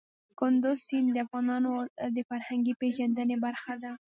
کندز 0.39 0.77
سیند 0.87 1.07
د 1.13 1.17
افغانانو 1.25 1.71
د 2.15 2.17
فرهنګي 2.29 2.73
پیژندنې 2.81 3.35
برخه 3.45 3.73
ده. 3.83 3.91